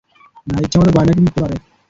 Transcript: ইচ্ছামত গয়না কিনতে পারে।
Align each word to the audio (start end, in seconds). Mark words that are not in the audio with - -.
ইচ্ছামত 0.63 0.87
গয়না 0.95 1.13
কিনতে 1.17 1.39
পারে। 1.41 1.55